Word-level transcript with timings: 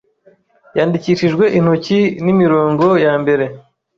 yandikishijwe 0.77 1.45
intoki 1.57 1.99
nimirongo 2.23 2.87
ya 3.05 3.13
mbere 3.21 3.45